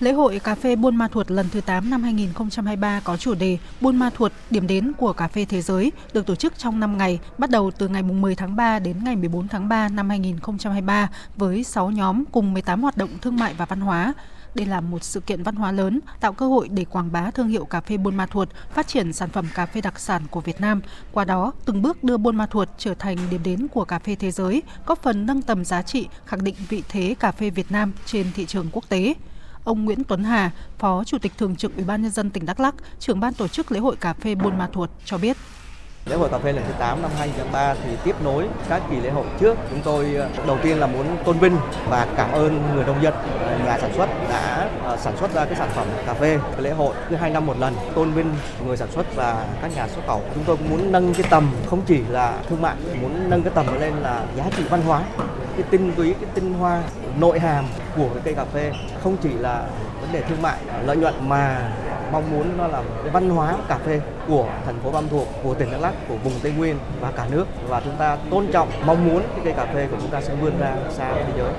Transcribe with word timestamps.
Lễ 0.00 0.12
hội 0.12 0.38
cà 0.38 0.54
phê 0.54 0.76
Buôn 0.76 0.96
Ma 0.96 1.08
Thuột 1.08 1.30
lần 1.30 1.48
thứ 1.52 1.60
8 1.60 1.90
năm 1.90 2.02
2023 2.02 3.00
có 3.04 3.16
chủ 3.16 3.34
đề 3.34 3.58
Buôn 3.80 3.96
Ma 3.96 4.10
Thuột, 4.10 4.32
điểm 4.50 4.66
đến 4.66 4.92
của 4.98 5.12
cà 5.12 5.28
phê 5.28 5.44
thế 5.44 5.62
giới, 5.62 5.92
được 6.12 6.26
tổ 6.26 6.34
chức 6.34 6.58
trong 6.58 6.80
5 6.80 6.98
ngày, 6.98 7.18
bắt 7.38 7.50
đầu 7.50 7.70
từ 7.70 7.88
ngày 7.88 8.02
10 8.02 8.34
tháng 8.34 8.56
3 8.56 8.78
đến 8.78 9.04
ngày 9.04 9.16
14 9.16 9.48
tháng 9.48 9.68
3 9.68 9.88
năm 9.88 10.08
2023 10.08 11.08
với 11.36 11.64
6 11.64 11.90
nhóm 11.90 12.24
cùng 12.24 12.52
18 12.52 12.82
hoạt 12.82 12.96
động 12.96 13.10
thương 13.20 13.36
mại 13.36 13.54
và 13.54 13.64
văn 13.64 13.80
hóa. 13.80 14.14
Đây 14.54 14.66
là 14.66 14.80
một 14.80 15.04
sự 15.04 15.20
kiện 15.20 15.42
văn 15.42 15.56
hóa 15.56 15.72
lớn, 15.72 16.00
tạo 16.20 16.32
cơ 16.32 16.48
hội 16.48 16.68
để 16.68 16.84
quảng 16.84 17.12
bá 17.12 17.30
thương 17.30 17.48
hiệu 17.48 17.64
cà 17.64 17.80
phê 17.80 17.96
Buôn 17.96 18.16
Ma 18.16 18.26
Thuột, 18.26 18.48
phát 18.74 18.88
triển 18.88 19.12
sản 19.12 19.28
phẩm 19.30 19.46
cà 19.54 19.66
phê 19.66 19.80
đặc 19.80 20.00
sản 20.00 20.22
của 20.30 20.40
Việt 20.40 20.60
Nam. 20.60 20.80
Qua 21.12 21.24
đó, 21.24 21.52
từng 21.64 21.82
bước 21.82 22.04
đưa 22.04 22.16
Buôn 22.16 22.36
Ma 22.36 22.46
Thuột 22.46 22.68
trở 22.78 22.94
thành 22.94 23.16
điểm 23.30 23.42
đến 23.44 23.68
của 23.68 23.84
cà 23.84 23.98
phê 23.98 24.14
thế 24.14 24.30
giới, 24.30 24.62
góp 24.86 25.02
phần 25.02 25.26
nâng 25.26 25.42
tầm 25.42 25.64
giá 25.64 25.82
trị, 25.82 26.08
khẳng 26.26 26.44
định 26.44 26.54
vị 26.68 26.82
thế 26.88 27.14
cà 27.20 27.32
phê 27.32 27.50
Việt 27.50 27.72
Nam 27.72 27.92
trên 28.06 28.26
thị 28.34 28.46
trường 28.46 28.66
quốc 28.72 28.88
tế. 28.88 29.14
Ông 29.64 29.84
Nguyễn 29.84 30.04
Tuấn 30.04 30.24
Hà, 30.24 30.50
Phó 30.78 31.04
Chủ 31.04 31.18
tịch 31.18 31.32
Thường 31.38 31.56
trực 31.56 31.76
Ủy 31.76 31.84
ban 31.84 32.02
nhân 32.02 32.10
dân 32.10 32.30
tỉnh 32.30 32.46
Đắk 32.46 32.60
Lắk, 32.60 32.74
trưởng 32.98 33.20
ban 33.20 33.34
tổ 33.34 33.48
chức 33.48 33.72
lễ 33.72 33.80
hội 33.80 33.96
cà 33.96 34.12
phê 34.12 34.34
Buôn 34.34 34.58
Ma 34.58 34.68
Thuột 34.72 34.90
cho 35.04 35.18
biết. 35.18 35.36
Lễ 36.06 36.16
hội 36.16 36.28
cà 36.28 36.38
phê 36.38 36.52
lần 36.52 36.64
thứ 36.66 36.72
8 36.78 37.02
năm 37.02 37.10
2023 37.18 37.74
thì 37.74 37.96
tiếp 38.04 38.14
nối 38.24 38.48
các 38.68 38.82
kỳ 38.90 38.96
lễ 39.00 39.10
hội 39.10 39.24
trước. 39.40 39.56
Chúng 39.70 39.80
tôi 39.84 40.14
ờ, 40.14 40.28
đầu 40.46 40.58
tiên 40.62 40.78
là 40.78 40.86
muốn 40.86 41.06
tôn 41.24 41.38
vinh 41.38 41.56
và 41.88 42.06
cảm 42.16 42.32
ơn 42.32 42.74
người 42.74 42.84
nông 42.84 43.02
dân, 43.02 43.14
ờ, 43.40 43.58
nhà 43.64 43.78
sản 43.80 43.90
xuất 43.96 44.08
đã 44.28 44.70
ờ, 44.82 44.96
sản 44.96 45.16
xuất 45.16 45.34
ra 45.34 45.44
cái 45.44 45.54
sản 45.56 45.70
phẩm 45.74 45.86
cà 46.06 46.14
phê. 46.14 46.38
Cái 46.52 46.62
lễ 46.62 46.70
hội 46.70 46.94
cứ 47.10 47.16
hai 47.16 47.30
năm 47.30 47.46
một 47.46 47.58
lần 47.58 47.74
tôn 47.94 48.12
vinh 48.12 48.34
người 48.66 48.76
sản 48.76 48.88
xuất 48.92 49.16
và 49.16 49.46
các 49.62 49.76
nhà 49.76 49.88
xuất 49.88 50.06
khẩu. 50.06 50.22
Chúng 50.34 50.44
tôi 50.44 50.56
cũng 50.56 50.70
muốn 50.70 50.92
nâng 50.92 51.14
cái 51.14 51.26
tầm 51.30 51.50
không 51.66 51.82
chỉ 51.86 52.00
là 52.08 52.38
thương 52.48 52.62
mại, 52.62 52.76
muốn 53.00 53.30
nâng 53.30 53.42
cái 53.42 53.52
tầm 53.54 53.80
lên 53.80 53.94
là 53.94 54.26
giá 54.36 54.44
trị 54.56 54.62
văn 54.70 54.82
hóa, 54.82 55.02
cái 55.56 55.62
tinh 55.70 55.92
túy, 55.96 56.14
cái 56.14 56.30
tinh 56.34 56.52
hoa, 56.52 56.82
nội 57.18 57.40
hàm 57.40 57.64
của 57.96 58.08
cái 58.14 58.22
cây 58.24 58.34
cà 58.34 58.44
phê 58.44 58.72
không 59.02 59.16
chỉ 59.22 59.32
là 59.32 59.66
vấn 60.00 60.12
đề 60.12 60.20
thương 60.20 60.42
mại 60.42 60.58
lợi 60.84 60.96
nhuận 60.96 61.14
mà 61.28 61.72
mong 62.12 62.30
muốn 62.30 62.58
nó 62.58 62.66
là 62.66 62.82
văn 63.12 63.30
hóa 63.30 63.56
cà 63.68 63.78
phê 63.86 64.00
của 64.28 64.46
thành 64.66 64.78
phố 64.84 64.90
Bam 64.90 65.08
Thuột, 65.08 65.28
của 65.42 65.54
tỉnh 65.54 65.70
Đắk 65.72 65.80
Lắk, 65.80 65.94
của 66.08 66.16
vùng 66.24 66.32
Tây 66.42 66.52
Nguyên 66.52 66.78
và 67.00 67.12
cả 67.16 67.26
nước 67.30 67.46
và 67.68 67.80
chúng 67.84 67.96
ta 67.96 68.16
tôn 68.30 68.46
trọng 68.52 68.68
mong 68.86 69.08
muốn 69.08 69.22
cái 69.34 69.40
cây 69.44 69.52
cà 69.52 69.66
phê 69.74 69.88
của 69.90 69.96
chúng 70.00 70.10
ta 70.10 70.20
sẽ 70.20 70.34
vươn 70.34 70.58
ra 70.60 70.76
xa 70.90 71.12
thế 71.14 71.32
giới. 71.38 71.52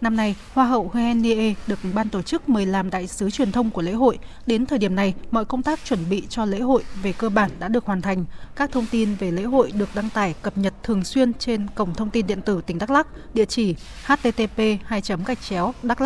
Năm 0.00 0.16
nay, 0.16 0.36
Hoa 0.54 0.64
hậu 0.64 0.90
Huen 0.92 1.22
Nie 1.22 1.54
được 1.66 1.78
ban 1.94 2.08
tổ 2.08 2.22
chức 2.22 2.48
mời 2.48 2.66
làm 2.66 2.90
đại 2.90 3.06
sứ 3.06 3.30
truyền 3.30 3.52
thông 3.52 3.70
của 3.70 3.82
lễ 3.82 3.92
hội. 3.92 4.18
Đến 4.46 4.66
thời 4.66 4.78
điểm 4.78 4.94
này, 4.94 5.14
mọi 5.30 5.44
công 5.44 5.62
tác 5.62 5.80
chuẩn 5.84 6.10
bị 6.10 6.22
cho 6.28 6.44
lễ 6.44 6.60
hội 6.60 6.82
về 7.02 7.12
cơ 7.12 7.28
bản 7.28 7.50
đã 7.58 7.68
được 7.68 7.84
hoàn 7.84 8.02
thành. 8.02 8.24
Các 8.56 8.72
thông 8.72 8.86
tin 8.90 9.14
về 9.14 9.30
lễ 9.30 9.42
hội 9.42 9.72
được 9.74 9.88
đăng 9.94 10.10
tải 10.10 10.34
cập 10.42 10.58
nhật 10.58 10.74
thường 10.82 11.04
xuyên 11.04 11.34
trên 11.34 11.66
cổng 11.74 11.94
thông 11.94 12.10
tin 12.10 12.26
điện 12.26 12.42
tử 12.42 12.60
tỉnh 12.66 12.78
Đắk 12.78 12.90
Lắk, 12.90 13.06
địa 13.34 13.44
chỉ 13.44 13.74
http 14.06 14.58
2 14.84 15.02
gạch 15.26 15.38
chéo 15.48 15.74
đắk 15.82 15.98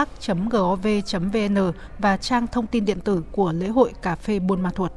gov 0.51 0.87
vn 1.33 1.73
và 1.99 2.17
trang 2.17 2.47
thông 2.47 2.67
tin 2.67 2.85
điện 2.85 3.01
tử 3.01 3.23
của 3.33 3.53
lễ 3.53 3.69
hội 3.69 3.93
cà 4.03 4.17
phê 4.17 4.39
Buôn 4.39 4.61
Ma 4.61 4.71
Thuột. 4.75 4.93